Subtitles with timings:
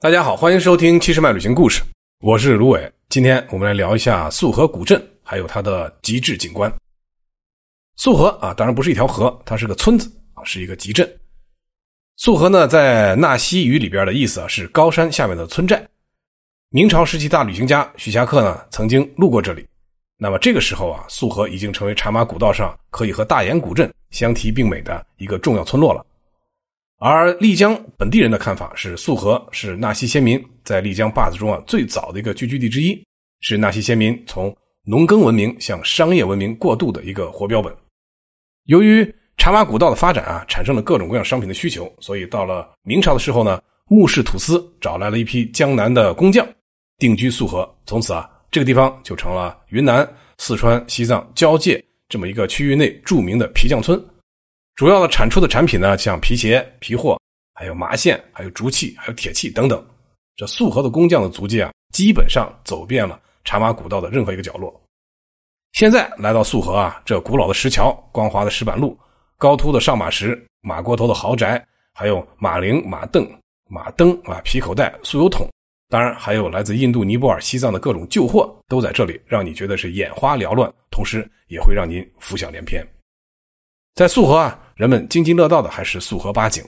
[0.00, 1.82] 大家好，欢迎收听七十迈旅行故事，
[2.20, 2.92] 我是卢伟。
[3.08, 6.70] 今天我们来聊一下束河古镇，还有它的极致景观。
[7.96, 11.10] 束河啊，当然不是一条河，它是个村子啊，是一个集镇。
[12.18, 15.82] 束河呢，在纳西语里边的意思啊，是高山下面的村寨。
[16.68, 19.66] 明朝时期大旅行家徐霞客呢，曾经路过这里。
[20.18, 26.04] 那么这个时候啊，束河已经成为茶马古道上可以和大研古镇相提并美的一个重要村落了。
[27.06, 32.98] 而丽江本地人的看法是，束河是纳西先民在丽江坝子中啊最早的一个聚居地之一，
[33.42, 37.70] 是纳西先民从农耕文明向商业文明过渡的一个活标本。
[38.64, 46.48] 由于茶马古道的发展啊，产生了各种各样商品的需求，所以到了明朝的时候呢，穆氏土司找来了一批江南的工匠，
[46.96, 47.70] 定居束河。
[47.84, 54.02] 从此啊，这个地方就成了云南、四川、西藏交界这么一个区域内著名的皮匠村。
[54.76, 57.16] 主要的产出的产品呢，像皮鞋、皮货，
[57.54, 59.84] 还有麻线，还有竹器，还有铁器等等。
[60.34, 64.82] 这素河的工匠的足迹啊，基本上走遍了茶马古道的任何一个角落。
[65.74, 68.98] 现在来到素河啊，这古老的石桥、光滑的石板路、
[69.38, 73.28] 高凸的上马石、马锅头的豪宅，还有马铃、马镫、
[73.68, 75.48] 马灯啊、皮口袋、酥油桶，
[75.88, 82.84] 当然还有来自印度、尼泊尔、西藏的各种旧货，都在这里，让你觉得是眼花缭乱，同时也会让您浮想联翩。
[83.94, 84.60] 在束河啊。
[84.74, 86.60] 人们津津乐道的还是束河八景。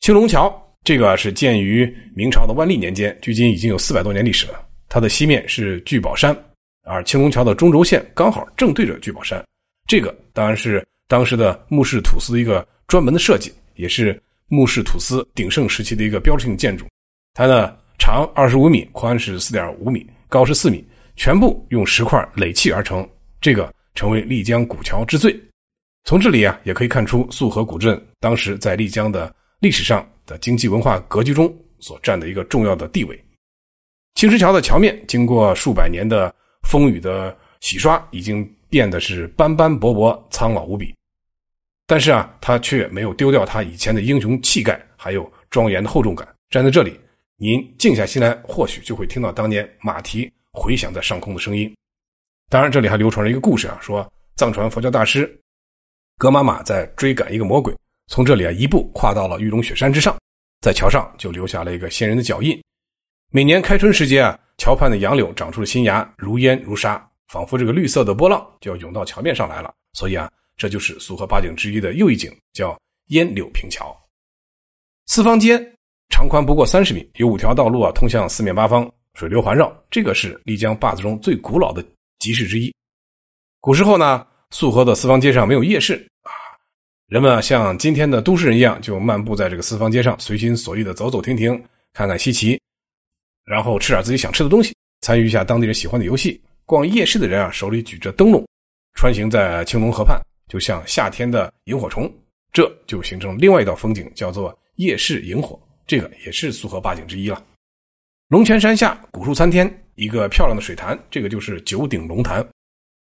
[0.00, 4.60] 青龙桥这个是建于明朝的万历年间，距今已经有四百多年历史了。
[4.88, 6.36] 它的西面是聚宝山，
[6.82, 9.40] 而青龙桥的中轴线刚好正对着聚宝山。
[9.88, 16.84] 这个当然是当时的穆氏土司的一个专门的设计，也是穆氏土司鼎盛时期的一个标志性建筑。
[17.32, 23.08] 它呢长二十五米，宽是四点五米，高是四米，全部用石块垒砌而成。
[23.40, 25.40] 这个成为丽江古桥之最。
[26.04, 33.18] 从这里啊，也可以看出束河古镇当时在丽江的历史上的经济文化格局中所占的一个重要的地位。
[34.14, 36.32] 青石桥的桥面经过数百年的
[36.68, 40.94] 风雨的洗刷，已经变得是斑斑驳驳、苍老无比。
[41.86, 46.28] 但是啊，它却没有丢掉它以前的英雄气概，还有庄严的厚重感。
[46.50, 47.00] 站在这里，
[47.38, 51.74] 您静下心来，或许就会听到当年马蹄回响在上空的声音。
[52.50, 55.40] 当然，这里还流传着一个故事啊，说藏传佛教大师。
[56.24, 57.76] 格玛玛在追赶一个魔鬼，
[58.06, 60.16] 从这里啊一步跨到了玉龙雪山之上，
[60.62, 62.58] 在桥上就留下了一个仙人的脚印。
[63.30, 69.70] 每年开春时节啊，桥畔的杨柳长出了新芽，如烟如沙，仿佛这个绿色的波浪就要涌到桥面上来了。
[69.92, 72.74] 所以啊，这就是束河八景之一的又一景，叫
[73.08, 73.94] 烟柳平桥。
[75.04, 75.58] 四方街
[76.08, 79.70] 长宽不过三十米，有五条道路啊通向四面八方，水流环绕。
[79.90, 81.84] 这个是丽江坝子中最古老的
[82.18, 82.74] 集市之一。
[83.60, 84.26] 古时候呢。
[84.50, 86.08] 束河的四方街上没有夜市，
[87.08, 92.58] 人们像今天的都市人一样，就漫步在这个四方街上，随心所欲的走走停停，看看稀奇，
[93.44, 96.40] 然后吃点自己想吃的东西，参与一下当地人喜欢的游戏。
[96.64, 98.42] 逛夜市的人啊，手里举着灯笼，
[98.94, 102.10] 穿行在青龙河畔，就像夏天的萤火虫，
[102.54, 105.60] 这就形成另外一道风景，叫做夜市萤火。
[105.86, 107.44] 这个也是苏河八景之一了。
[108.28, 112.44] 龙泉山下古树参天，一个漂亮的水潭，这个就是九鼎龙潭。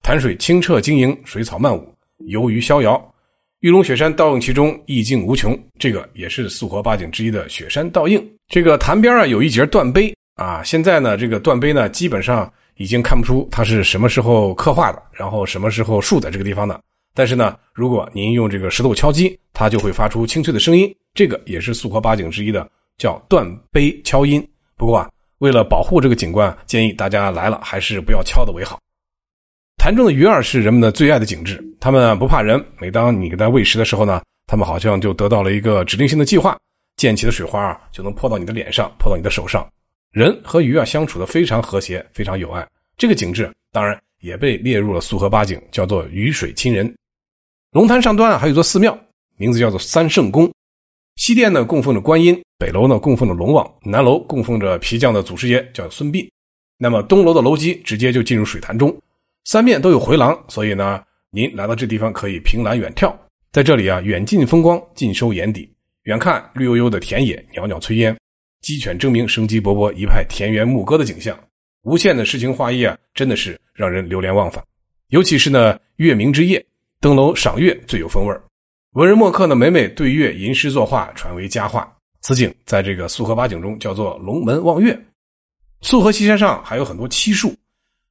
[0.02, 1.90] 潭水清澈晶莹，水草漫舞，
[2.26, 3.14] 游鱼逍遥。
[3.60, 5.58] 玉龙雪山倒映其中，意境无穷。
[5.78, 8.22] 这个也是素河八景之一的雪山倒映。
[8.48, 10.62] 这个潭边啊，有一节断碑啊。
[10.62, 16.78] 现在呢，这个断碑呢，基本上已经看不出它是什么时候刻画的，然后什么时候竖在这个地方的。
[17.14, 20.94] 但是呢，如果您用这个石头敲击，它就会发出清脆的声音。
[21.14, 24.46] 这个也是素河八景之一的，叫断碑敲音。
[24.76, 25.08] 不过啊，
[25.38, 28.78] 为了保护这个景观，建议大家来了还是不要敲的为好。
[29.86, 32.60] 潭中的鱼儿是人们的最爱的景致，它们不怕人。
[32.80, 36.58] 每当你给它喂食的时候呢，它们好像就得到了一个指令性的计划，
[36.96, 39.64] 溅起的水花啊就能泼到你的脸上，泼到你的手上。
[40.10, 42.66] 人和鱼啊相处的非常和谐，非常有爱。
[42.96, 46.92] 这个景致当然也被列入了素河八景，叫做鱼水亲人。
[47.70, 48.98] 龙潭上端啊还有座寺庙，
[49.36, 50.50] 名字叫做三圣宫。
[51.14, 56.28] 西殿呢供奉着观音，北楼呢供奉着龙王，南楼供奉着皮匠的祖师爷叫孙膑。
[56.76, 58.92] 那么东楼的楼基直接就进入水潭中。
[59.46, 61.00] 三面都有回廊，所以呢，
[61.30, 63.14] 您来到这地方可以凭栏远眺。
[63.52, 65.72] 在这里啊，远近风光尽收眼底。
[66.02, 68.16] 远看绿油油的田野，袅袅炊烟，
[68.60, 71.38] 鸡犬争鸣，生机勃勃，一派田园牧歌的景象。
[71.82, 74.64] 无限的诗情画意啊，真的是让人流连忘返。
[75.10, 76.64] 尤其是呢，月明之夜，
[77.00, 78.36] 登楼赏月最有风味
[78.94, 81.96] 文人墨客呢，每每对月吟诗作画，传为佳话。
[82.22, 85.00] 此景在这个素河八景中叫做龙门望月。
[85.82, 87.54] 素河西山上还有很多漆树，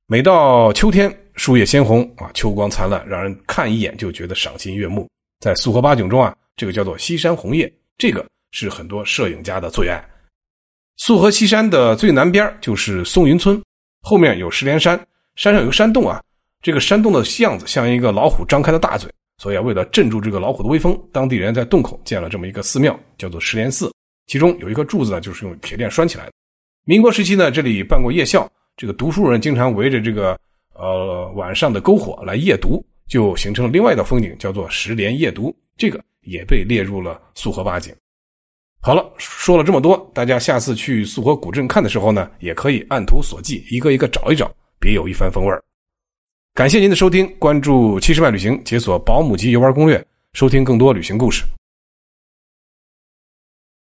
[0.07, 1.13] 每到秋天。
[1.45, 5.07] 树叶鲜红啊，秋光灿烂，让人看一眼就觉得赏心悦目。
[5.39, 10.03] 在束河八景中啊，这个叫做西山红叶，这个是很多摄影家的最爱。
[10.97, 13.61] 束河西山的最南边就是松云村，
[14.01, 14.99] 后面有石莲山，
[15.35, 16.19] 山上有个山洞啊。
[16.63, 19.07] 这个山洞的样子像一个老虎张开的大嘴，
[19.37, 23.93] 所以啊，为了镇住这个老虎的威风，当地人在洞口建了这么一个寺庙，叫做石莲寺。
[24.25, 26.31] 其中有一颗柱子呢，就是用铁链拴起来的。
[26.85, 30.35] 民国时期呢，这里办过夜校，这个读书人经常围着这个
[30.75, 35.55] 呃晚上的篝火来夜读，就形成了另外一道风景，叫做石莲夜读。
[35.75, 37.93] 这个也被列入了素河八景。
[38.81, 45.63] 好了，说了这么多，大家下次去素河古镇看的时候呢，也可以按图索骥，一个一个找一找，别有一番风味儿。
[46.53, 51.43] 感谢您的收听，关注七十万旅行，解锁保姆级游玩攻略，收听更多旅行故事。